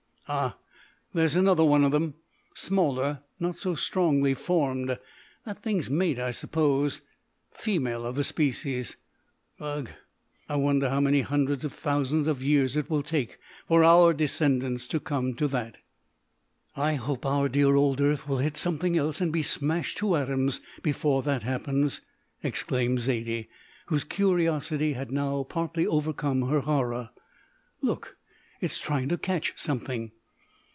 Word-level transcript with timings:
"Ah! 0.33 0.55
there's 1.13 1.35
another 1.35 1.63
of 1.63 1.91
them, 1.91 2.13
smaller, 2.53 3.21
not 3.37 3.55
so 3.55 3.75
strongly 3.75 4.33
formed. 4.33 4.97
That 5.45 5.61
thing's 5.61 5.89
mate, 5.89 6.19
I 6.19 6.31
suppose 6.31 7.01
female 7.51 8.05
of 8.05 8.15
the 8.15 8.23
species. 8.23 8.95
Ugh! 9.59 9.89
I 10.47 10.55
wonder 10.55 10.89
how 10.89 11.01
many 11.01 11.19
hundred 11.19 11.65
of 11.65 11.73
thousands 11.73 12.27
of 12.27 12.41
years 12.41 12.77
it 12.77 12.89
will 12.89 13.03
take 13.03 13.39
for 13.67 13.83
our 13.83 14.13
descendants 14.13 14.87
to 14.87 15.01
come 15.01 15.33
to 15.33 15.49
that." 15.49 15.79
"I 16.77 16.93
hope 16.93 17.25
our 17.25 17.49
dear 17.49 17.75
old 17.75 17.99
earth 17.99 18.25
will 18.25 18.37
hit 18.37 18.55
something 18.55 18.95
else 18.97 19.19
and 19.19 19.33
be 19.33 19.43
smashed 19.43 19.97
to 19.97 20.15
atoms 20.15 20.61
before 20.81 21.23
that 21.23 21.43
happens!" 21.43 21.99
exclaimed 22.41 22.99
Zaidie, 23.01 23.49
whose 23.87 24.05
curiosity 24.05 24.93
had 24.93 25.11
now 25.11 25.43
partly 25.43 25.85
overcome 25.85 26.43
her 26.43 26.61
horror. 26.61 27.09
"Look, 27.81 28.15
it's 28.61 28.79
trying 28.79 29.09
to 29.09 29.17
catch 29.17 29.51
something!" 29.57 30.13